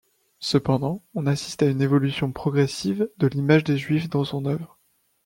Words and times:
Cependant, 0.39 1.03
on 1.13 1.27
assiste 1.27 1.61
à 1.61 1.67
une 1.69 1.79
évolution 1.83 2.31
progressive 2.31 3.07
de 3.19 3.27
l'image 3.27 3.63
des 3.63 3.77
Juifs 3.77 4.09
dans 4.09 4.23
son 4.25 4.45
œuvre. 4.47 4.79